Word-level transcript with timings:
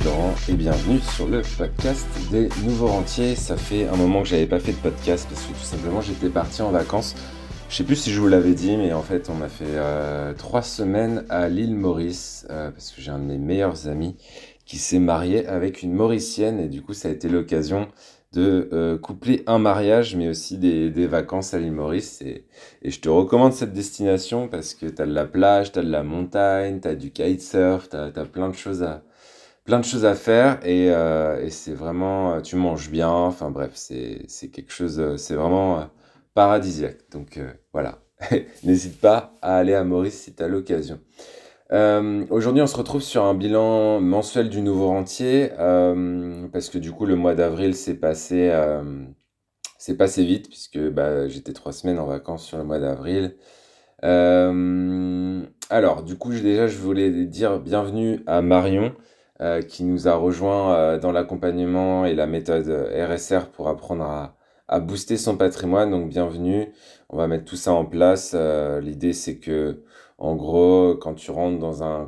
Florent 0.00 0.34
et 0.48 0.54
bienvenue 0.54 0.98
sur 0.98 1.28
le 1.28 1.42
podcast 1.58 2.06
des 2.30 2.48
nouveaux 2.64 2.86
rentiers. 2.86 3.34
Ça 3.34 3.58
fait 3.58 3.86
un 3.86 3.96
moment 3.96 4.22
que 4.22 4.28
j'avais 4.28 4.46
pas 4.46 4.58
fait 4.58 4.72
de 4.72 4.78
podcast 4.78 5.26
parce 5.28 5.44
que 5.44 5.52
tout 5.52 5.62
simplement 5.62 6.00
j'étais 6.00 6.30
parti 6.30 6.62
en 6.62 6.70
vacances. 6.70 7.14
Je 7.68 7.76
sais 7.76 7.84
plus 7.84 7.96
si 7.96 8.10
je 8.10 8.18
vous 8.18 8.26
l'avais 8.26 8.54
dit, 8.54 8.78
mais 8.78 8.94
en 8.94 9.02
fait 9.02 9.28
on 9.28 9.42
a 9.42 9.48
fait 9.48 9.64
euh, 9.66 10.32
trois 10.32 10.62
semaines 10.62 11.26
à 11.28 11.50
l'île 11.50 11.74
Maurice 11.74 12.46
euh, 12.48 12.70
parce 12.70 12.92
que 12.92 13.02
j'ai 13.02 13.10
un 13.10 13.18
de 13.18 13.24
mes 13.24 13.36
meilleurs 13.36 13.88
amis 13.88 14.16
qui 14.64 14.78
s'est 14.78 14.98
marié 14.98 15.46
avec 15.46 15.82
une 15.82 15.92
Mauricienne 15.92 16.60
et 16.60 16.68
du 16.68 16.80
coup 16.80 16.94
ça 16.94 17.08
a 17.08 17.10
été 17.10 17.28
l'occasion 17.28 17.86
de 18.32 18.70
euh, 18.72 18.96
coupler 18.96 19.42
un 19.46 19.58
mariage 19.58 20.16
mais 20.16 20.28
aussi 20.28 20.56
des, 20.56 21.06
vacances 21.06 21.52
à 21.52 21.58
l'île 21.58 21.72
Maurice 21.72 22.22
et, 22.22 22.46
je 22.82 23.00
te 23.00 23.10
recommande 23.10 23.52
cette 23.52 23.74
destination 23.74 24.48
parce 24.48 24.72
que 24.72 24.86
tu 24.86 25.02
as 25.02 25.06
de 25.06 25.12
la 25.12 25.26
plage, 25.26 25.72
tu 25.72 25.78
as 25.78 25.82
de 25.82 25.90
la 25.90 26.04
montagne, 26.04 26.80
tu 26.80 26.88
as 26.88 26.94
du 26.94 27.10
kitesurf, 27.10 27.90
tu 27.90 27.96
as, 27.96 28.24
plein 28.24 28.48
de 28.48 28.54
choses 28.54 28.82
à 28.82 29.02
plein 29.64 29.78
de 29.78 29.84
choses 29.84 30.04
à 30.04 30.14
faire 30.14 30.58
et, 30.64 30.90
euh, 30.90 31.48
c'est 31.50 31.74
vraiment 31.74 32.40
tu 32.42 32.56
manges 32.56 32.90
bien 32.90 33.08
enfin 33.08 33.50
bref 33.50 33.72
c'est 33.74 34.26
quelque 34.52 34.72
chose 34.72 35.16
c'est 35.16 35.34
vraiment 35.34 35.88
paradisiaque. 36.34 37.10
Donc 37.10 37.40
voilà. 37.72 37.98
N'hésite 38.64 39.00
pas 39.00 39.34
à 39.42 39.56
aller 39.56 39.74
à 39.74 39.84
Maurice 39.84 40.20
si 40.20 40.34
tu 40.34 40.42
as 40.42 40.48
l'occasion. 40.48 41.00
Euh, 41.72 42.26
aujourd'hui, 42.30 42.62
on 42.62 42.66
se 42.66 42.76
retrouve 42.76 43.02
sur 43.02 43.24
un 43.24 43.34
bilan 43.34 44.00
mensuel 44.00 44.48
du 44.48 44.60
nouveau 44.60 44.88
rentier, 44.88 45.50
euh, 45.58 46.48
parce 46.48 46.68
que 46.68 46.78
du 46.78 46.92
coup, 46.92 47.06
le 47.06 47.14
mois 47.14 47.34
d'avril 47.34 47.76
s'est 47.76 47.94
passé, 47.94 48.50
euh, 48.52 48.82
passé 49.96 50.24
vite, 50.24 50.48
puisque 50.48 50.78
bah, 50.78 51.28
j'étais 51.28 51.52
trois 51.52 51.72
semaines 51.72 51.98
en 51.98 52.06
vacances 52.06 52.44
sur 52.44 52.58
le 52.58 52.64
mois 52.64 52.80
d'avril. 52.80 53.36
alors, 54.02 56.02
du 56.02 56.16
coup, 56.16 56.32
déjà, 56.32 56.66
je 56.66 56.78
voulais 56.78 57.10
dire 57.26 57.60
bienvenue 57.60 58.20
à 58.26 58.42
Marion, 58.42 58.94
qui 59.68 59.84
nous 59.84 60.06
a 60.06 60.14
rejoint 60.14 60.98
dans 60.98 61.12
l'accompagnement 61.12 62.04
et 62.04 62.14
la 62.14 62.26
méthode 62.26 62.68
RSR 62.68 63.46
pour 63.52 63.68
apprendre 63.68 64.04
à, 64.04 64.36
à, 64.68 64.80
booster 64.80 65.16
son 65.16 65.36
patrimoine. 65.36 65.90
Donc, 65.90 66.08
bienvenue. 66.08 66.72
On 67.08 67.16
va 67.16 67.26
mettre 67.26 67.44
tout 67.46 67.56
ça 67.56 67.72
en 67.72 67.84
place. 67.84 68.34
L'idée, 68.82 69.12
c'est 69.12 69.38
que 69.38 69.82
en 70.20 70.36
gros, 70.36 70.96
quand 70.96 71.14
tu 71.14 71.30
rentres 71.30 71.58
dans 71.58 71.82
un, 71.82 72.04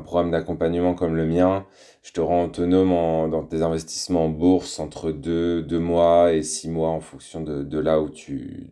programme 0.00 0.30
d'accompagnement 0.30 0.94
comme 0.94 1.16
le 1.16 1.24
mien, 1.24 1.64
je 2.02 2.12
te 2.12 2.20
rends 2.20 2.44
autonome 2.44 3.30
dans 3.30 3.42
tes 3.44 3.62
investissements 3.62 4.26
en 4.26 4.28
bourse 4.28 4.78
entre 4.78 5.10
deux, 5.10 5.62
deux 5.62 5.78
mois 5.78 6.34
et 6.34 6.42
six 6.42 6.68
mois 6.68 6.90
en 6.90 7.00
fonction 7.00 7.40
de, 7.40 7.78
là 7.78 7.98
où 7.98 8.10
tu, 8.10 8.68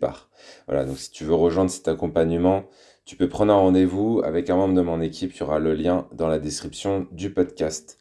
pars. 0.00 0.30
Voilà, 0.68 0.84
donc 0.84 0.96
si 0.96 1.10
tu 1.10 1.24
veux 1.24 1.34
rejoindre 1.34 1.72
cet 1.72 1.88
accompagnement, 1.88 2.66
tu 3.04 3.16
peux 3.16 3.28
prendre 3.28 3.52
un 3.52 3.56
rendez-vous 3.56 4.22
avec 4.24 4.48
un 4.48 4.54
membre 4.54 4.74
de 4.74 4.82
mon 4.82 5.00
équipe. 5.00 5.34
Il 5.34 5.40
y 5.40 5.42
aura 5.42 5.58
le 5.58 5.74
lien 5.74 6.06
dans 6.12 6.28
la 6.28 6.38
description 6.38 7.08
du 7.10 7.32
podcast. 7.32 7.98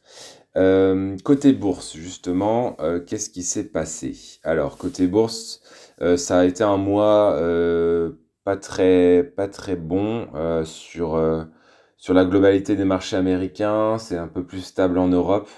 Euh, 0.58 1.18
côté 1.24 1.54
bourse, 1.54 1.96
justement, 1.96 2.76
euh, 2.82 3.00
qu'est-ce 3.00 3.32
qui 3.32 3.42
s'est 3.42 3.70
passé? 3.70 4.16
Alors, 4.44 4.78
côté 4.78 5.08
bourse, 5.08 5.62
euh, 6.02 6.18
ça 6.18 6.40
a 6.40 6.46
été 6.46 6.64
un 6.64 6.78
mois 6.78 7.36
pas 8.44 8.58
très, 8.58 9.24
pas 9.36 9.48
très 9.48 9.76
bon 9.76 10.28
euh, 10.36 10.64
sur, 10.64 11.16
euh, 11.16 11.44
sur 11.98 12.14
la 12.14 12.26
globalité 12.26 12.76
des 12.76 12.86
marchés 12.86 13.16
américains. 13.16 13.98
C'est 13.98 14.18
un 14.18 14.28
peu 14.28 14.46
plus 14.46 14.62
stable 14.62 14.98
en 14.98 15.08
Europe. 15.08 15.50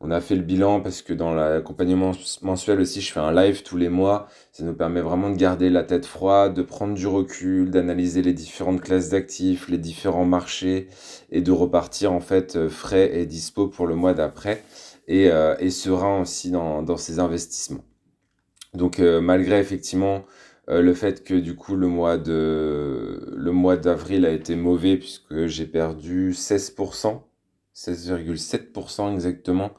On 0.00 0.12
a 0.12 0.20
fait 0.20 0.36
le 0.36 0.42
bilan 0.42 0.80
parce 0.80 1.02
que 1.02 1.12
dans 1.12 1.34
l'accompagnement 1.34 2.12
mensuel 2.42 2.80
aussi, 2.80 3.00
je 3.00 3.12
fais 3.12 3.18
un 3.18 3.32
live 3.32 3.64
tous 3.64 3.76
les 3.76 3.88
mois. 3.88 4.28
Ça 4.52 4.62
nous 4.62 4.74
permet 4.74 5.00
vraiment 5.00 5.28
de 5.28 5.36
garder 5.36 5.70
la 5.70 5.82
tête 5.82 6.06
froide, 6.06 6.54
de 6.54 6.62
prendre 6.62 6.94
du 6.94 7.08
recul, 7.08 7.70
d'analyser 7.70 8.22
les 8.22 8.32
différentes 8.32 8.80
classes 8.80 9.08
d'actifs, 9.08 9.68
les 9.68 9.78
différents 9.78 10.24
marchés 10.24 10.88
et 11.30 11.40
de 11.40 11.50
repartir 11.50 12.12
en 12.12 12.20
fait 12.20 12.54
euh, 12.54 12.68
frais 12.68 13.18
et 13.18 13.26
dispo 13.26 13.66
pour 13.66 13.88
le 13.88 13.96
mois 13.96 14.14
d'après 14.14 14.62
et, 15.08 15.30
et 15.58 15.70
serein 15.70 16.20
aussi 16.20 16.50
dans, 16.50 16.82
dans 16.82 16.98
ses 16.98 17.18
investissements. 17.18 17.84
Donc 18.74 18.98
malgré 18.98 19.58
effectivement 19.58 20.24
euh, 20.68 20.82
le 20.82 20.94
fait 20.94 21.24
que 21.24 21.34
du 21.34 21.54
coup 21.54 21.76
le 21.76 21.86
mois 21.86 22.18
de 22.18 23.34
le 23.36 23.52
mois 23.52 23.76
d'avril 23.76 24.26
a 24.26 24.30
été 24.30 24.56
mauvais 24.56 24.96
puisque 24.96 25.46
j'ai 25.46 25.66
perdu 25.66 26.32
16%, 26.32 27.20
16,7% 27.74 29.14
exactement 29.14 29.70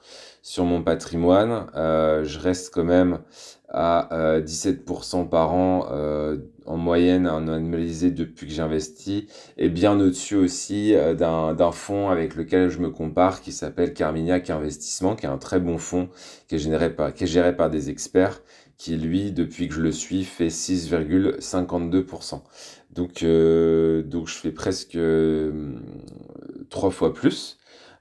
sur 0.41 0.65
mon 0.65 0.81
patrimoine. 0.81 1.67
Euh, 1.75 2.23
je 2.23 2.39
reste 2.39 2.73
quand 2.73 2.83
même 2.83 3.19
à 3.67 4.15
euh, 4.15 4.41
17% 4.41 5.29
par 5.29 5.53
an 5.53 5.87
euh, 5.91 6.37
en 6.65 6.77
moyenne 6.77 7.27
en 7.27 7.47
annualisé 7.47 8.09
depuis 8.09 8.47
que 8.47 8.53
j'investis 8.53 9.25
et 9.57 9.69
bien 9.69 9.99
au-dessus 9.99 10.35
aussi 10.35 10.95
d'un 11.17 11.71
fonds 11.71 12.09
avec 12.09 12.35
lequel 12.35 12.69
je 12.69 12.79
me 12.79 12.89
compare 12.89 13.41
qui 13.41 13.51
s'appelle 13.51 13.93
Carmignac 13.93 14.49
Investissement 14.49 15.15
qui 15.15 15.27
est 15.27 15.29
un 15.29 15.37
très 15.37 15.59
bon 15.59 15.77
fonds 15.77 16.09
qui 16.47 16.55
est, 16.55 16.59
généré 16.59 16.89
par, 16.89 17.13
qui 17.13 17.25
est 17.25 17.27
géré 17.27 17.55
par 17.55 17.69
des 17.69 17.91
experts 17.91 18.41
qui 18.79 18.97
lui, 18.97 19.31
depuis 19.31 19.67
que 19.67 19.75
je 19.75 19.81
le 19.81 19.91
suis, 19.91 20.23
fait 20.23 20.47
6,52%. 20.47 22.41
Donc, 22.91 23.21
euh, 23.21 24.01
donc 24.01 24.27
je 24.27 24.35
fais 24.35 24.51
presque 24.51 24.95
euh, 24.95 25.75
trois 26.69 26.89
fois 26.89 27.13
plus 27.13 27.57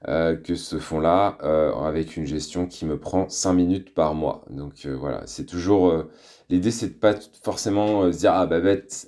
euh, 0.07 0.37
que 0.37 0.55
ce 0.55 0.79
fonds-là, 0.79 1.37
euh, 1.43 1.73
avec 1.75 2.15
une 2.15 2.25
gestion 2.25 2.65
qui 2.65 2.85
me 2.85 2.97
prend 2.97 3.27
5 3.27 3.53
minutes 3.53 3.93
par 3.93 4.15
mois. 4.15 4.45
Donc 4.49 4.87
voilà, 4.87 5.21
c'est 5.27 5.45
toujours... 5.45 6.05
L'idée, 6.49 6.71
c'est 6.71 6.87
de 6.87 6.93
pas 6.93 7.13
forcément 7.43 8.11
se 8.11 8.17
dire, 8.17 8.31
ah 8.33 8.47
bah, 8.47 8.59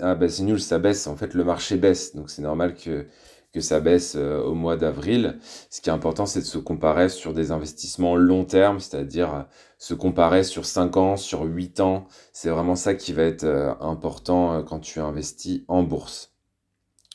ah 0.01 0.15
bah 0.15 0.29
c'est 0.29 0.43
nul, 0.43 0.61
ça 0.61 0.77
baisse. 0.77 1.07
En 1.07 1.15
fait, 1.15 1.33
le 1.33 1.43
marché 1.43 1.77
baisse. 1.77 2.15
Donc 2.15 2.29
c'est 2.29 2.43
normal 2.43 2.75
que 2.75 3.07
que 3.53 3.61
ça 3.61 3.79
baisse 3.79 4.15
euh, 4.15 4.41
au 4.41 4.53
mois 4.53 4.77
d'avril. 4.77 5.37
Ce 5.69 5.81
qui 5.81 5.89
est 5.89 5.93
important, 5.93 6.25
c'est 6.25 6.39
de 6.39 6.45
se 6.45 6.57
comparer 6.57 7.09
sur 7.09 7.33
des 7.33 7.51
investissements 7.51 8.15
long 8.15 8.45
terme, 8.45 8.79
c'est-à-dire 8.79 9.33
euh, 9.33 9.41
se 9.77 9.93
comparer 9.93 10.43
sur 10.43 10.65
5 10.65 10.97
ans, 10.97 11.17
sur 11.17 11.43
8 11.43 11.79
ans. 11.81 12.07
C'est 12.33 12.49
vraiment 12.49 12.75
ça 12.75 12.95
qui 12.95 13.13
va 13.13 13.23
être 13.23 13.43
euh, 13.43 13.73
important 13.81 14.63
quand 14.63 14.79
tu 14.79 14.99
investis 14.99 15.61
en 15.67 15.83
bourse. 15.83 16.33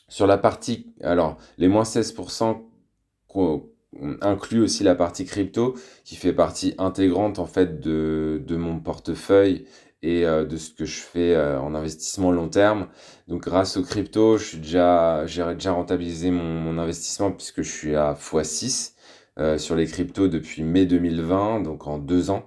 Sur 0.09 0.27
la 0.27 0.39
partie, 0.39 0.93
alors 1.03 1.37
les 1.59 1.69
moins 1.69 1.83
16% 1.83 2.63
inclut 4.21 4.61
aussi 4.61 4.85
la 4.85 4.95
partie 4.95 5.25
crypto 5.25 5.75
qui 6.05 6.17
fait 6.17 6.33
partie 6.33 6.75
intégrante 6.79 7.39
en 7.39 7.47
fait 7.47 7.81
de, 7.81 8.43
de 8.47 8.57
mon 8.57 8.79
portefeuille 8.79 9.67
et 10.03 10.27
euh, 10.27 10.45
de 10.45 10.57
ce 10.57 10.71
que 10.71 10.85
je 10.85 11.01
fais 11.01 11.35
euh, 11.35 11.61
en 11.61 11.75
investissement 11.75 12.31
long 12.33 12.49
terme. 12.49 12.89
Donc 13.29 13.43
grâce 13.43 13.77
aux 13.77 13.83
crypto, 13.83 14.39
je 14.39 14.45
suis 14.45 14.59
déjà, 14.59 15.27
j'ai 15.27 15.43
déjà 15.55 15.73
rentabilisé 15.73 16.31
mon, 16.31 16.45
mon, 16.45 16.79
investissement 16.79 17.33
puisque 17.33 17.63
je 17.63 17.71
suis 17.71 17.97
à 17.97 18.15
x6 18.15 18.93
euh, 19.39 19.59
sur 19.59 19.77
les 19.77 19.87
cryptos 19.87 20.29
depuis 20.29 20.63
mai 20.63 20.87
2020, 20.87 21.61
donc 21.61 21.87
en 21.87 21.99
deux 21.99 22.31
ans. 22.31 22.47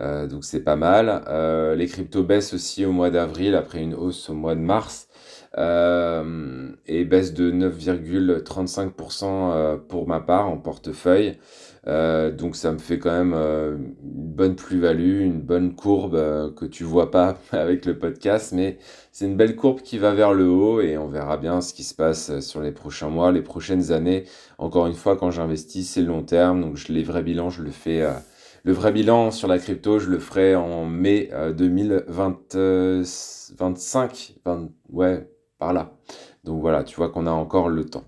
Euh, 0.00 0.26
donc 0.26 0.44
c'est 0.44 0.62
pas 0.62 0.76
mal. 0.76 1.24
Euh, 1.28 1.74
les 1.74 1.86
cryptos 1.86 2.22
baissent 2.22 2.54
aussi 2.54 2.84
au 2.86 2.92
mois 2.92 3.10
d'avril 3.10 3.54
après 3.54 3.80
une 3.82 3.94
hausse 3.94 4.30
au 4.30 4.34
mois 4.34 4.54
de 4.54 4.60
mars. 4.60 5.08
Euh, 5.58 6.70
et 6.86 7.04
baisse 7.04 7.34
de 7.34 7.50
9,35% 7.50 9.80
pour 9.88 10.06
ma 10.06 10.20
part 10.20 10.48
en 10.48 10.58
portefeuille. 10.58 11.36
Euh, 11.86 12.30
donc 12.30 12.56
ça 12.56 12.72
me 12.72 12.78
fait 12.78 12.98
quand 12.98 13.10
même 13.10 13.32
euh, 13.34 13.78
une 13.78 14.34
bonne 14.34 14.54
plus-value, 14.54 15.22
une 15.22 15.40
bonne 15.40 15.74
courbe 15.74 16.14
euh, 16.14 16.50
que 16.52 16.66
tu 16.66 16.84
vois 16.84 17.10
pas 17.10 17.38
avec 17.52 17.86
le 17.86 17.98
podcast, 17.98 18.52
mais 18.52 18.76
c'est 19.12 19.24
une 19.24 19.36
belle 19.36 19.56
courbe 19.56 19.80
qui 19.80 19.96
va 19.98 20.12
vers 20.12 20.34
le 20.34 20.46
haut 20.48 20.82
et 20.82 20.98
on 20.98 21.08
verra 21.08 21.38
bien 21.38 21.62
ce 21.62 21.72
qui 21.72 21.84
se 21.84 21.94
passe 21.94 22.40
sur 22.40 22.60
les 22.60 22.72
prochains 22.72 23.08
mois, 23.08 23.32
les 23.32 23.40
prochaines 23.42 23.92
années. 23.92 24.24
Encore 24.58 24.86
une 24.86 24.94
fois, 24.94 25.16
quand 25.16 25.30
j'investis, 25.30 25.90
c'est 25.90 26.02
long 26.02 26.22
terme, 26.22 26.60
donc 26.60 26.86
les 26.88 27.02
vrais 27.02 27.22
bilans, 27.22 27.48
je 27.50 27.62
le 27.62 27.70
fais. 27.70 28.06
le 28.62 28.72
vrai 28.72 28.92
bilan 28.92 29.30
sur 29.30 29.48
la 29.48 29.58
crypto, 29.58 29.98
je 29.98 30.10
le 30.10 30.18
ferai 30.18 30.54
en 30.54 30.84
mai 30.84 31.30
2025, 31.56 34.34
ouais, 34.90 35.26
par 35.60 35.72
là. 35.72 35.92
Donc 36.42 36.60
voilà, 36.60 36.82
tu 36.82 36.96
vois 36.96 37.10
qu'on 37.10 37.26
a 37.26 37.30
encore 37.30 37.68
le 37.68 37.84
temps. 37.84 38.04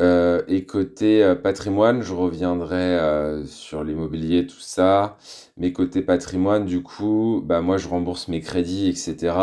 Euh, 0.00 0.42
et 0.48 0.64
côté 0.64 1.22
euh, 1.22 1.34
patrimoine, 1.34 2.02
je 2.02 2.14
reviendrai 2.14 2.76
euh, 2.76 3.44
sur 3.44 3.84
l'immobilier, 3.84 4.46
tout 4.46 4.58
ça. 4.58 5.18
Mais 5.56 5.72
côté 5.72 6.00
patrimoine, 6.02 6.64
du 6.64 6.82
coup, 6.82 7.42
bah 7.44 7.60
moi 7.60 7.76
je 7.76 7.88
rembourse 7.88 8.28
mes 8.28 8.40
crédits, 8.40 8.88
etc. 8.88 9.36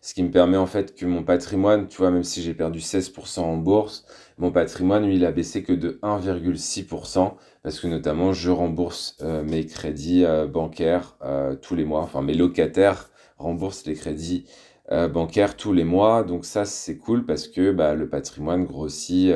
Ce 0.00 0.14
qui 0.14 0.22
me 0.22 0.30
permet 0.30 0.56
en 0.56 0.66
fait 0.66 0.94
que 0.96 1.04
mon 1.06 1.22
patrimoine, 1.22 1.86
tu 1.86 1.98
vois, 1.98 2.10
même 2.10 2.24
si 2.24 2.42
j'ai 2.42 2.54
perdu 2.54 2.80
16% 2.80 3.40
en 3.40 3.56
bourse, 3.58 4.04
mon 4.38 4.50
patrimoine, 4.50 5.06
lui, 5.06 5.16
il 5.16 5.24
a 5.24 5.32
baissé 5.32 5.62
que 5.62 5.74
de 5.74 5.98
1,6% 6.02 7.34
parce 7.62 7.78
que 7.78 7.86
notamment 7.86 8.32
je 8.32 8.50
rembourse 8.50 9.18
mes 9.44 9.66
crédits 9.66 10.24
bancaires 10.50 11.18
tous 11.60 11.74
les 11.74 11.84
mois. 11.84 12.00
Enfin, 12.00 12.22
mes 12.22 12.32
locataires 12.32 13.10
remboursent 13.36 13.84
les 13.84 13.94
crédits 13.94 14.46
bancaires 14.90 15.56
tous 15.56 15.72
les 15.72 15.84
mois. 15.84 16.24
Donc 16.24 16.44
ça, 16.44 16.64
c'est 16.64 16.98
cool 16.98 17.24
parce 17.24 17.48
que 17.48 17.70
bah, 17.72 17.94
le 17.94 18.08
patrimoine 18.08 18.64
grossit 18.64 19.32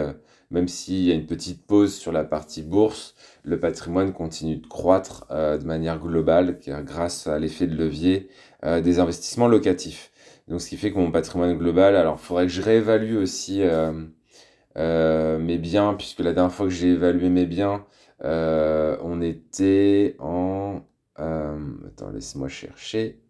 même 0.55 0.69
s'il 0.69 1.03
y 1.03 1.11
a 1.11 1.15
une 1.15 1.27
petite 1.27 1.67
pause 1.67 1.95
sur 1.95 2.13
la 2.13 2.25
partie 2.25 2.63
bourse, 2.63 3.15
le 3.43 3.59
patrimoine 3.59 4.13
continue 4.13 4.57
de 4.57 4.67
croître 4.67 5.27
euh, 5.31 5.59
de 5.59 5.65
manière 5.65 5.99
globale 5.99 6.59
grâce 6.85 7.27
à 7.27 7.39
l'effet 7.39 7.67
de 7.67 7.77
levier 7.77 8.29
euh, 8.65 8.81
des 8.81 9.01
investissements 9.01 9.49
locatifs. 9.49 10.13
Donc 10.49 10.61
ce 10.61 10.69
qui 10.69 10.77
fait 10.77 10.93
que 10.93 10.99
mon 10.99 11.11
patrimoine 11.11 11.57
global, 11.59 11.97
alors 11.97 12.19
il 12.21 12.25
faudrait 12.25 12.47
que 12.47 12.53
je 12.53 12.63
réévalue 12.63 13.17
aussi 13.17 13.63
euh, 13.63 15.39
mes 15.39 15.59
biens, 15.59 15.95
puisque 15.95 16.21
la 16.21 16.33
dernière 16.33 16.53
fois 16.53 16.67
que 16.67 16.73
j'ai 16.73 16.93
évalué 16.93 17.31
mes 17.31 17.47
biens, 17.47 17.85
on 18.23 19.21
était 19.23 20.17
en... 20.19 20.83
attends, 21.17 22.11
laisse-moi 22.13 22.49
chercher. 22.49 23.21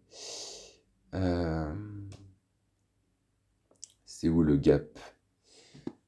C'est 4.25 4.29
où 4.31 4.41
le 4.41 4.57
gap? 4.57 4.99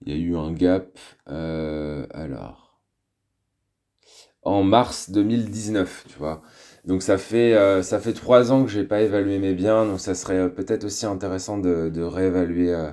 Il 0.01 0.11
y 0.11 0.15
a 0.15 0.17
eu 0.17 0.35
un 0.35 0.51
gap. 0.51 0.97
alors 1.27 2.63
en 4.41 4.63
mars 4.63 5.09
2019, 5.11 6.05
tu 6.09 6.17
vois. 6.17 6.41
Donc 6.85 7.03
ça 7.03 7.17
fait, 7.17 7.53
euh, 7.53 7.83
ça 7.83 7.99
fait 7.99 8.13
trois 8.13 8.51
ans 8.51 8.63
que 8.63 8.71
j'ai 8.71 8.85
pas 8.85 9.01
évalué 9.01 9.39
mes 9.39 9.53
biens, 9.53 9.85
donc 9.85 9.99
ça 9.99 10.15
serait 10.15 10.37
euh, 10.37 10.47
peut-être 10.47 10.85
aussi 10.85 11.05
intéressant 11.05 11.57
de, 11.57 12.01
réévaluer 12.01 12.73
euh, 12.73 12.91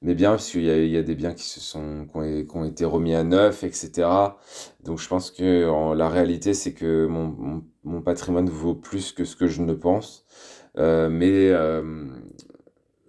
mes 0.00 0.14
biens, 0.14 0.30
parce 0.30 0.48
qu'il 0.48 0.62
y 0.62 0.70
a, 0.70 0.78
il 0.78 1.04
des 1.04 1.14
biens 1.16 1.34
qui 1.34 1.42
se 1.42 1.58
sont, 1.60 2.06
qui 2.06 2.56
ont, 2.56 2.64
été 2.64 2.84
remis 2.84 3.14
à 3.16 3.24
neuf, 3.24 3.64
etc. 3.64 4.08
Donc 4.84 5.00
je 5.00 5.08
pense 5.08 5.32
que 5.32 5.94
la 5.94 6.08
réalité, 6.08 6.54
c'est 6.54 6.72
que 6.72 7.06
mon, 7.06 8.00
patrimoine 8.02 8.48
vaut 8.48 8.74
plus 8.76 9.12
que 9.12 9.24
ce 9.24 9.34
que 9.36 9.48
je 9.48 9.60
ne 9.60 9.74
pense. 9.74 10.24
Euh, 10.78 11.08
mais 11.10 11.50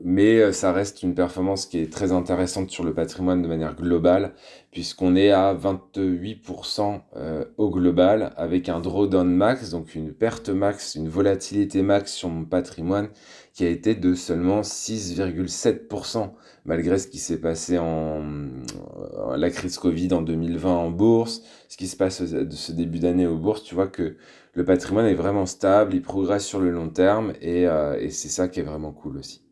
mais 0.03 0.39
euh, 0.39 0.51
ça 0.51 0.73
reste 0.73 1.01
une 1.01 1.15
performance 1.15 1.65
qui 1.65 1.79
est 1.79 1.91
très 1.91 2.11
intéressante 2.11 2.69
sur 2.69 2.83
le 2.83 2.93
patrimoine 2.93 3.41
de 3.41 3.47
manière 3.47 3.73
globale, 3.73 4.33
puisqu'on 4.71 5.15
est 5.15 5.31
à 5.31 5.55
28% 5.55 7.01
euh, 7.15 7.45
au 7.57 7.69
global, 7.69 8.33
avec 8.35 8.67
un 8.67 8.81
drawdown 8.81 9.33
max, 9.33 9.69
donc 9.69 9.95
une 9.95 10.13
perte 10.13 10.49
max, 10.49 10.95
une 10.95 11.07
volatilité 11.07 11.81
max 11.83 12.11
sur 12.11 12.27
mon 12.27 12.43
patrimoine, 12.43 13.07
qui 13.53 13.63
a 13.65 13.69
été 13.69 13.95
de 13.95 14.13
seulement 14.13 14.61
6,7%, 14.61 16.31
malgré 16.65 16.99
ce 16.99 17.07
qui 17.07 17.19
s'est 17.19 17.39
passé 17.39 17.77
en 17.77 18.21
euh, 18.21 19.37
la 19.37 19.49
crise 19.51 19.77
Covid 19.77 20.13
en 20.13 20.21
2020 20.21 20.69
en 20.69 20.91
bourse, 20.91 21.43
ce 21.69 21.77
qui 21.77 21.87
se 21.87 21.95
passe 21.95 22.21
de 22.21 22.55
ce 22.55 22.73
début 22.73 22.99
d'année 22.99 23.25
aux 23.27 23.37
bourses, 23.37 23.63
tu 23.63 23.73
vois 23.73 23.87
que 23.87 24.17
le 24.53 24.65
patrimoine 24.65 25.05
est 25.05 25.15
vraiment 25.15 25.45
stable, 25.45 25.95
il 25.95 26.01
progresse 26.01 26.45
sur 26.45 26.59
le 26.59 26.71
long 26.71 26.89
terme, 26.89 27.33
et, 27.41 27.63
et 27.63 28.09
c'est 28.11 28.29
ça 28.29 28.47
qui 28.49 28.59
est 28.59 28.63
vraiment 28.63 28.91
cool 28.91 29.17
aussi. 29.17 29.42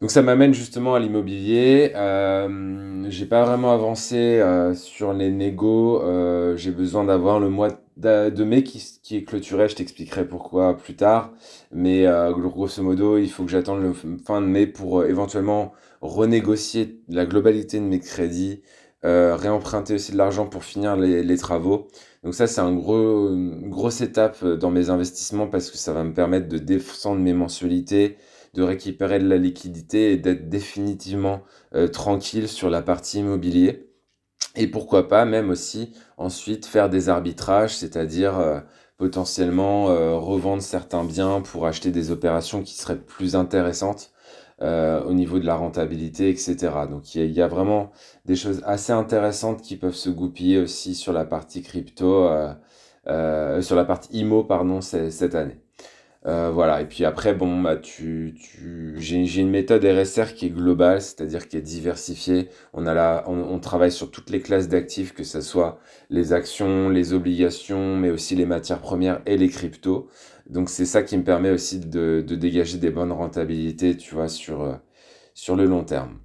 Donc 0.00 0.10
ça 0.10 0.22
m'amène 0.22 0.52
justement 0.52 0.94
à 0.94 1.00
l'immobilier. 1.00 1.92
Euh, 1.94 2.94
j'ai 3.10 3.26
pas 3.26 3.44
vraiment 3.44 3.72
avancé 3.72 4.16
euh, 4.16 4.74
sur 4.74 5.12
les 5.12 5.30
négos. 5.30 6.02
Euh, 6.02 6.56
j'ai 6.56 6.70
besoin 6.70 7.04
d'avoir 7.04 7.40
le 7.40 7.48
mois 7.48 7.68
de 7.96 8.44
mai 8.44 8.64
qui, 8.64 9.16
est 9.16 9.24
clôturé. 9.24 9.68
Je 9.68 9.76
t'expliquerai 9.76 10.26
pourquoi 10.26 10.76
plus 10.76 10.96
tard. 10.96 11.32
Mais 11.72 12.06
euh, 12.06 12.32
grosso 12.32 12.82
modo, 12.82 13.18
il 13.18 13.30
faut 13.30 13.44
que 13.44 13.50
j'attende 13.50 13.82
le 13.82 13.92
fin 13.92 14.40
de 14.40 14.46
mai 14.46 14.66
pour 14.66 15.04
éventuellement 15.04 15.72
renégocier 16.00 17.00
la 17.08 17.24
globalité 17.24 17.78
de 17.78 17.84
mes 17.84 18.00
crédits, 18.00 18.62
réemprunter 19.02 19.94
aussi 19.94 20.12
de 20.12 20.18
l'argent 20.18 20.46
pour 20.46 20.64
finir 20.64 20.96
les, 20.96 21.22
les 21.22 21.36
travaux. 21.38 21.88
Donc 22.24 22.34
ça, 22.34 22.46
c'est 22.46 22.60
un 22.60 22.74
gros, 22.74 23.30
une 23.32 23.68
grosse 23.70 24.00
étape 24.00 24.44
dans 24.44 24.70
mes 24.70 24.90
investissements 24.90 25.46
parce 25.46 25.70
que 25.70 25.76
ça 25.78 25.92
va 25.92 26.04
me 26.04 26.12
permettre 26.12 26.48
de 26.48 26.58
descendre 26.58 27.20
mes 27.20 27.34
mensualités 27.34 28.16
de 28.54 28.62
récupérer 28.62 29.18
de 29.18 29.28
la 29.28 29.36
liquidité 29.36 30.12
et 30.12 30.16
d'être 30.16 30.48
définitivement 30.48 31.42
euh, 31.74 31.88
tranquille 31.88 32.48
sur 32.48 32.70
la 32.70 32.82
partie 32.82 33.18
immobilier. 33.18 33.90
Et 34.56 34.68
pourquoi 34.68 35.08
pas 35.08 35.24
même 35.24 35.50
aussi 35.50 35.92
ensuite 36.16 36.64
faire 36.66 36.88
des 36.88 37.08
arbitrages, 37.08 37.76
c'est-à-dire 37.76 38.38
euh, 38.38 38.60
potentiellement 38.96 39.90
euh, 39.90 40.14
revendre 40.14 40.62
certains 40.62 41.04
biens 41.04 41.40
pour 41.40 41.66
acheter 41.66 41.90
des 41.90 42.12
opérations 42.12 42.62
qui 42.62 42.74
seraient 42.74 43.00
plus 43.00 43.36
intéressantes 43.36 44.10
au 44.60 45.12
niveau 45.12 45.38
de 45.40 45.44
la 45.44 45.56
rentabilité, 45.56 46.30
etc. 46.30 46.56
Donc 46.88 47.14
il 47.14 47.30
y, 47.32 47.42
a 47.42 47.48
vraiment 47.48 47.90
des 48.24 48.36
choses 48.36 48.62
assez 48.64 48.92
intéressantes 48.92 49.60
qui 49.60 49.76
peuvent 49.76 49.94
se 49.94 50.08
goupiller 50.08 50.58
aussi 50.58 50.94
sur 50.94 51.12
la 51.12 51.26
partie 51.26 51.60
crypto, 51.62 52.30
sur 53.04 53.76
la 53.76 53.84
partie 53.84 54.16
IMO, 54.16 54.44
pardon, 54.44 54.80
cette 54.80 55.34
année. 55.34 55.63
Euh, 56.26 56.50
voilà, 56.50 56.80
et 56.80 56.86
puis 56.86 57.04
après, 57.04 57.34
bon, 57.34 57.60
bah, 57.60 57.76
tu, 57.76 58.34
tu... 58.40 58.94
j'ai 58.96 59.40
une 59.40 59.50
méthode 59.50 59.84
RSR 59.84 60.34
qui 60.34 60.46
est 60.46 60.50
globale, 60.50 61.02
c'est-à-dire 61.02 61.48
qui 61.48 61.58
est 61.58 61.60
diversifiée. 61.60 62.48
On, 62.72 62.86
a 62.86 62.94
la, 62.94 63.24
on, 63.26 63.36
on 63.42 63.58
travaille 63.60 63.92
sur 63.92 64.10
toutes 64.10 64.30
les 64.30 64.40
classes 64.40 64.68
d'actifs, 64.68 65.12
que 65.12 65.22
ce 65.22 65.42
soit 65.42 65.78
les 66.08 66.32
actions, 66.32 66.88
les 66.88 67.12
obligations, 67.12 67.96
mais 67.96 68.08
aussi 68.10 68.36
les 68.36 68.46
matières 68.46 68.80
premières 68.80 69.20
et 69.26 69.36
les 69.36 69.50
cryptos. 69.50 70.08
Donc 70.48 70.70
c'est 70.70 70.86
ça 70.86 71.02
qui 71.02 71.18
me 71.18 71.24
permet 71.24 71.50
aussi 71.50 71.78
de, 71.78 72.24
de 72.26 72.36
dégager 72.36 72.78
des 72.78 72.90
bonnes 72.90 73.12
rentabilités, 73.12 73.94
tu 73.96 74.14
vois, 74.14 74.28
sur, 74.28 74.62
euh, 74.62 74.74
sur 75.34 75.56
le 75.56 75.66
long 75.66 75.84
terme. 75.84 76.20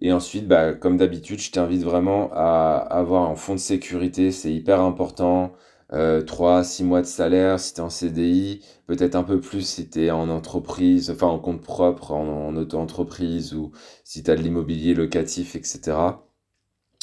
Et 0.00 0.12
ensuite, 0.12 0.48
bah, 0.48 0.72
comme 0.74 0.96
d'habitude, 0.96 1.40
je 1.40 1.50
t'invite 1.52 1.82
vraiment 1.82 2.30
à 2.32 2.76
avoir 2.90 3.30
un 3.30 3.36
fonds 3.36 3.54
de 3.54 3.60
sécurité, 3.60 4.32
c'est 4.32 4.52
hyper 4.52 4.80
important 4.80 5.52
euh, 5.92 6.22
3, 6.22 6.64
6 6.64 6.84
mois 6.84 7.02
de 7.02 7.06
salaire 7.06 7.60
si 7.60 7.74
tu 7.74 7.80
es 7.80 7.82
en 7.82 7.90
CDI, 7.90 8.60
peut-être 8.86 9.14
un 9.14 9.22
peu 9.24 9.40
plus 9.40 9.62
si 9.62 9.88
tu 9.88 10.04
es 10.04 10.10
en 10.10 10.28
entreprise, 10.28 11.10
enfin 11.10 11.26
en 11.26 11.38
compte 11.38 11.62
propre, 11.62 12.12
en, 12.12 12.54
auto-entreprise 12.56 13.54
ou 13.54 13.72
si 14.04 14.22
tu 14.22 14.30
as 14.30 14.36
de 14.36 14.42
l'immobilier 14.42 14.94
locatif, 14.94 15.56
etc. 15.56 15.96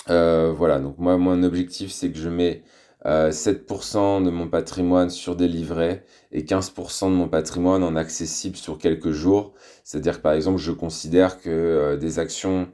Euh, 0.09 0.51
voilà, 0.56 0.80
donc 0.80 0.97
moi, 0.97 1.18
mon 1.18 1.44
objectif, 1.44 1.91
c'est 1.91 2.12
que 2.12 2.18
je 2.18 2.30
mets 2.30 2.63
euh, 3.06 3.31
7% 3.31 4.24
de 4.24 4.30
mon 4.30 4.47
patrimoine 4.50 5.09
sur 5.09 5.36
des 5.36 5.47
livrets 5.47 6.03
et 6.31 6.44
15% 6.44 7.06
de 7.09 7.15
mon 7.15 7.30
patrimoine 7.30 7.83
en 7.83 7.95
accessible 7.95 8.57
sur 8.57 8.77
quelques 8.77 9.12
jours. 9.12 9.53
C'est-à-dire 9.83 10.18
que 10.18 10.21
par 10.21 10.33
exemple, 10.33 10.57
je 10.59 10.71
considère 10.71 11.39
que 11.41 11.50
euh, 11.50 11.97
des 11.97 12.19
actions 12.19 12.69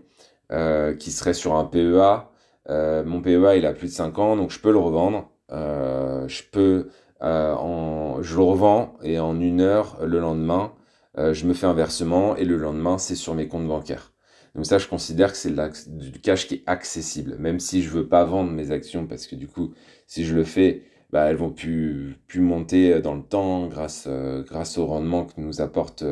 euh, 0.52 0.96
qui 0.96 1.12
seraient 1.12 1.34
sur 1.34 1.56
un 1.56 1.66
PEA, 1.66 2.30
euh, 2.70 3.04
mon 3.06 3.22
PEA 3.22 3.58
il 3.58 3.66
a 3.66 3.74
plus 3.74 3.88
de 3.90 3.94
5 3.94 4.18
ans, 4.20 4.36
donc 4.36 4.52
je 4.52 4.60
peux 4.60 4.72
le 4.72 4.80
revendre 4.80 5.30
je 5.50 6.42
peux, 6.52 6.90
euh, 7.22 7.54
en, 7.56 8.22
je 8.22 8.36
le 8.36 8.44
revends 8.44 8.98
et 9.02 9.20
en 9.20 9.40
une 9.40 9.62
heure 9.62 9.98
le 10.06 10.20
lendemain, 10.20 10.74
euh, 11.18 11.34
je 11.34 11.46
me 11.48 11.54
fais 11.54 11.66
un 11.66 11.74
versement 11.74 12.36
et 12.36 12.44
le 12.46 12.58
lendemain 12.58 12.98
c'est 12.98 13.16
sur 13.16 13.36
mes 13.36 13.48
comptes 13.48 13.68
bancaires. 13.68 14.12
Donc 14.54 14.66
ça, 14.66 14.78
je 14.78 14.88
considère 14.88 15.32
que 15.32 15.38
c'est 15.38 15.54
du 15.98 16.20
cash 16.22 16.48
qui 16.48 16.56
est 16.56 16.64
accessible, 16.66 17.36
même 17.38 17.60
si 17.60 17.84
je 17.84 17.90
veux 17.90 18.08
pas 18.08 18.24
vendre 18.24 18.52
mes 18.52 18.72
actions 18.72 19.06
parce 19.06 19.28
que 19.28 19.36
du 19.36 19.48
coup, 19.48 19.74
si 20.08 20.26
je 20.26 20.34
le 20.36 20.44
fais, 20.46 20.84
bah, 21.16 21.30
elles 21.30 21.38
vont 21.38 21.52
plus, 21.52 22.18
plus 22.28 22.42
monter 22.42 23.00
dans 23.02 23.16
le 23.16 23.24
temps 23.24 23.68
grâce, 23.68 24.08
grâce 24.46 24.78
au 24.78 24.86
rendement 24.86 25.26
que 25.26 25.34
nous 25.38 25.62
apporte 25.62 26.04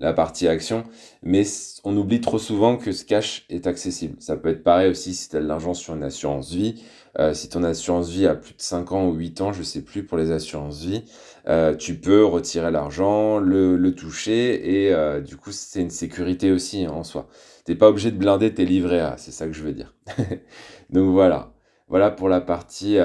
la 0.00 0.12
partie 0.12 0.48
action. 0.48 0.84
Mais 1.22 1.42
on 1.84 1.96
oublie 1.96 2.20
trop 2.20 2.38
souvent 2.38 2.76
que 2.76 2.92
ce 2.92 3.04
cash 3.04 3.44
est 3.50 3.66
accessible. 3.66 4.16
Ça 4.20 4.36
peut 4.36 4.48
être 4.48 4.62
pareil 4.62 4.90
aussi 4.90 5.14
si 5.14 5.28
tu 5.28 5.36
as 5.36 5.40
de 5.40 5.46
l'argent 5.46 5.74
sur 5.74 5.94
une 5.94 6.02
assurance 6.02 6.52
vie. 6.52 6.82
Euh, 7.18 7.34
si 7.34 7.48
ton 7.48 7.64
assurance 7.64 8.10
vie 8.10 8.26
a 8.26 8.34
plus 8.34 8.54
de 8.54 8.62
5 8.62 8.92
ans 8.92 9.08
ou 9.08 9.14
8 9.14 9.40
ans, 9.40 9.52
je 9.52 9.62
sais 9.62 9.82
plus 9.82 10.04
pour 10.04 10.16
les 10.18 10.30
assurances 10.30 10.82
vie, 10.82 11.02
euh, 11.48 11.74
tu 11.74 11.96
peux 11.96 12.24
retirer 12.24 12.70
l'argent, 12.70 13.38
le, 13.38 13.94
toucher 13.96 14.84
et 14.84 14.94
euh, 14.94 15.20
du 15.20 15.36
coup 15.36 15.50
c'est 15.50 15.80
une 15.80 15.90
sécurité 15.90 16.52
aussi 16.52 16.84
hein, 16.84 16.92
en 16.92 17.02
soi. 17.02 17.28
T'es 17.64 17.74
pas 17.74 17.88
obligé 17.88 18.12
de 18.12 18.16
blinder 18.16 18.54
tes 18.54 18.64
livrets 18.64 19.00
A, 19.00 19.16
c'est 19.16 19.32
ça 19.32 19.46
que 19.46 19.52
je 19.52 19.62
veux 19.62 19.72
dire. 19.72 19.94
Donc 20.90 21.10
voilà, 21.10 21.52
voilà 21.88 22.10
pour 22.10 22.28
la 22.28 22.40
partie 22.40 22.98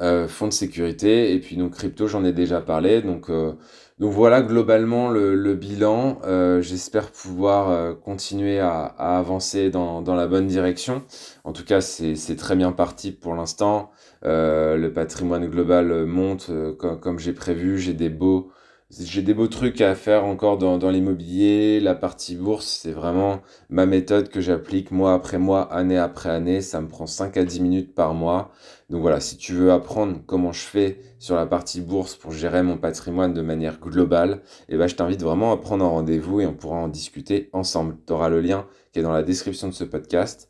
euh, 0.00 0.24
euh, 0.24 0.28
fonds 0.28 0.48
de 0.48 0.52
sécurité 0.52 1.32
et 1.34 1.40
puis 1.40 1.56
donc 1.56 1.72
crypto 1.74 2.06
j'en 2.06 2.24
ai 2.24 2.32
déjà 2.32 2.60
parlé 2.60 3.00
donc 3.00 3.30
donc 4.00 4.12
voilà 4.12 4.42
globalement 4.42 5.08
le, 5.08 5.54
bilan. 5.54 6.18
Euh, 6.24 6.60
J'espère 6.60 7.12
pouvoir 7.12 7.70
euh, 7.70 7.94
continuer 7.94 8.58
à, 8.58 8.86
avancer 8.98 9.70
dans, 9.70 10.02
dans, 10.02 10.16
la 10.16 10.26
bonne 10.26 10.48
direction. 10.48 11.04
En 11.44 11.52
tout 11.52 11.64
cas, 11.64 11.80
c'est 11.80 12.36
très 12.36 12.56
bien 12.56 12.72
parti 12.72 13.12
pour 13.12 13.34
l'instant. 13.34 13.92
Euh, 14.24 14.76
le 14.76 14.92
patrimoine 14.92 15.46
global 15.46 16.06
monte 16.06 16.48
euh, 16.50 16.74
comme, 16.74 16.98
comme 16.98 17.18
j'ai 17.20 17.32
prévu. 17.32 17.78
J'ai 17.78 17.94
des 17.94 18.08
beaux 18.08 18.50
j'ai 19.00 19.22
des 19.22 19.34
beaux 19.34 19.48
trucs 19.48 19.80
à 19.80 19.94
faire 19.94 20.24
encore 20.24 20.58
dans, 20.58 20.90
l'immobilier. 20.90 21.80
La 21.80 21.94
partie 21.94 22.36
bourse, 22.36 22.66
c'est 22.82 22.92
vraiment 22.92 23.40
ma 23.68 23.86
méthode 23.86 24.28
que 24.28 24.40
j'applique 24.40 24.90
mois 24.90 25.14
après 25.14 25.38
mois, 25.38 25.72
année 25.72 25.98
après 25.98 26.30
année. 26.30 26.60
Ça 26.60 26.80
me 26.80 26.88
prend 26.88 27.06
5 27.06 27.36
à 27.36 27.44
10 27.44 27.60
minutes 27.60 27.94
par 27.94 28.14
mois. 28.14 28.52
Donc 28.90 29.00
voilà, 29.00 29.20
si 29.20 29.36
tu 29.36 29.52
veux 29.52 29.72
apprendre 29.72 30.20
comment 30.26 30.52
je 30.52 30.60
fais 30.60 30.98
sur 31.18 31.34
la 31.36 31.46
partie 31.46 31.80
bourse 31.80 32.14
pour 32.14 32.32
gérer 32.32 32.62
mon 32.62 32.76
patrimoine 32.76 33.32
de 33.32 33.40
manière 33.40 33.80
globale, 33.80 34.42
eh 34.68 34.76
ben, 34.76 34.86
je 34.86 34.94
t'invite 34.94 35.22
vraiment 35.22 35.52
à 35.52 35.56
prendre 35.56 35.84
un 35.84 35.88
rendez-vous 35.88 36.40
et 36.40 36.46
on 36.46 36.54
pourra 36.54 36.76
en 36.76 36.88
discuter 36.88 37.48
ensemble. 37.52 37.96
Tu 38.06 38.12
auras 38.12 38.28
le 38.28 38.40
lien 38.40 38.66
qui 38.92 39.00
est 39.00 39.02
dans 39.02 39.12
la 39.12 39.22
description 39.22 39.68
de 39.68 39.74
ce 39.74 39.84
podcast. 39.84 40.48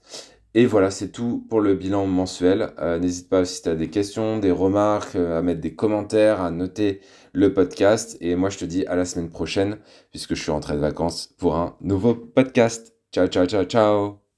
Et 0.57 0.67
voilà, 0.67 0.91
c'est 0.91 1.09
tout 1.11 1.45
pour 1.51 1.61
le 1.61 1.75
bilan 1.75 2.07
mensuel. 2.07 2.73
Euh, 2.79 2.99
N'hésite 2.99 3.29
pas 3.29 3.45
si 3.45 3.63
tu 3.63 3.69
as 3.69 3.75
des 3.75 3.91
questions, 3.91 4.39
des 4.39 4.53
remarques, 4.53 5.17
euh, 5.17 5.39
à 5.39 5.43
mettre 5.43 5.61
des 5.61 5.75
commentaires, 5.75 6.41
à 6.41 6.51
noter 6.53 7.01
le 7.33 7.53
podcast. 7.53 8.17
Et 8.21 8.37
moi, 8.37 8.51
je 8.51 8.59
te 8.59 8.65
dis 8.65 8.87
à 8.87 8.95
la 8.95 9.05
semaine 9.05 9.31
prochaine, 9.31 9.79
puisque 10.11 10.35
je 10.35 10.43
suis 10.43 10.53
rentré 10.53 10.75
de 10.75 10.79
vacances 10.81 11.27
pour 11.39 11.57
un 11.57 11.77
nouveau 11.81 12.15
podcast. 12.15 12.95
Ciao, 13.13 13.27
ciao, 13.27 13.47
ciao, 13.47 13.65
ciao 13.65 14.24